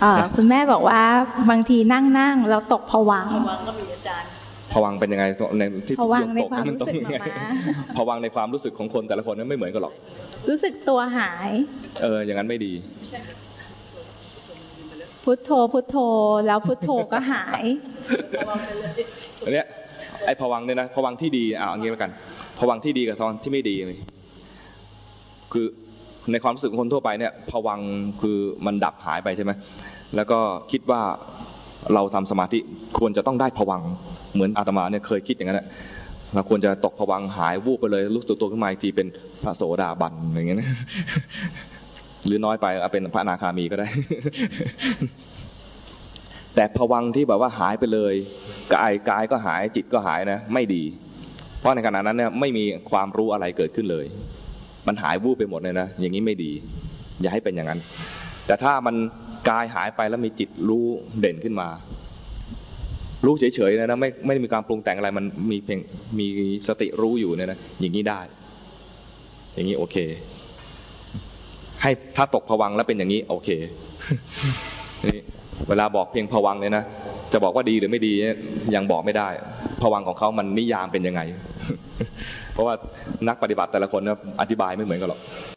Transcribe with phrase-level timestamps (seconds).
[0.00, 1.00] เออคุณแม่บอกว่า
[1.50, 4.28] บางทีนั่งนั่งแล้วตกผวังค์ระวังก็มีอาจารย์
[4.72, 5.24] ผวังค์เป็นยังไง
[5.58, 7.48] ในที่ผวังค์ในตกความมันต้องรู้สึกยังไงมา
[7.96, 9.94] ผวังค์ในความรู้สึกของคนแต่ละคนนั้นไม่เหมือนกันหรอก
[10.48, 11.50] รู้สึกตัวหาย
[12.02, 12.72] เออ อย่างนั้นไม่ดี
[15.24, 15.96] พุทโธพุทโธ
[16.46, 17.64] แล้วพุทโธก็หาย
[19.44, 19.66] อันเนี้ย
[20.26, 22.10] ไอ้ผวังค์เนี่ยนะผวังค์ที่ดีอ่าเอางี้แล้วกัน
[22.58, 23.98] ผวังค์ที่ดีกับผวังค์ที่ไม่ดีเลย
[25.52, 25.66] คือ
[26.32, 27.80] ในความรู้สึกของคนทั่วไปเนี่ยผวัง
[28.22, 29.52] คือมันดับหายไปใช่ไหม
[30.16, 30.38] แล้วก็
[30.72, 31.02] คิดว่า
[31.94, 32.58] เราทำสมาธิ
[32.98, 33.82] ควรจะต้องได้ผวัง
[34.34, 35.68] เหมือนอาตมาเนี่ยเคยคิดอย่างนั้นแหละ
[36.34, 39.06] เราควรจะตกผวังหายวูบไปเลยรู้สึกตัวขึ้นมาอีกทีเป็น
[39.42, 40.58] พระโสดาบันอย่างเงี้ย
[42.26, 43.88] หรือน้อยไปเอาเป็นพระอนาคามีก็ได้
[46.54, 48.14] แต่ผวังที่แบบว่าหายไปเลย
[48.74, 50.82] กายกายก็หายจิตก็หายนะ ไม่ดี
[51.58, 54.06] เพราะในขณะนั้นเนี่ยไม่มีความรู้อะไรเกิดขึ้นเลย
[54.86, 56.52] มันหายวูบไปหมดเลยนะอย่างนี้ไม่ดี
[57.20, 57.80] อย่าให้เป็นอย่างนั้น
[58.46, 58.94] แต่ถ้ามัน
[59.48, 60.84] กายหายไปแล้วมีจิตรู้
[61.20, 61.68] เด่นขึ้นมา
[63.24, 65.80] รู้เฉยๆนะนะไม่ไม่มีการปรุงแต่งอะไร มันมีเพียง
[66.18, 66.26] มี
[66.68, 68.20] สติรู้อยู่เนี่ยนะอย่างนี้ได้
[69.54, 69.96] อย่างนี้โอเค
[71.82, 73.48] ให้ถ้าตกผวังแล้วเป็นอย่างนี้ โอเค
[75.06, 75.20] นี่
[75.68, 76.84] เวลาบอกเพียงผวังเนี่ยนะ
[77.32, 78.36] จะบอกว่าดีหรือไม่ดีเนี่ย
[78.74, 79.28] ยังบอกไม่ได้
[79.82, 81.20] ผวังของเขามันนิยามเป็นยังไง
[82.52, 82.74] เพราะว่า
[83.28, 85.20] นักปฏิบัติแต่ละคนนะอธิบายไม่เหมือนกันหรอก